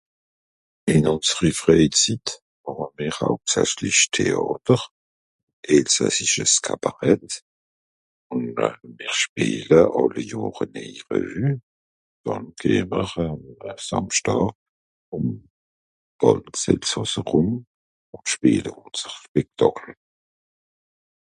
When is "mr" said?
8.91-9.13, 12.95-13.13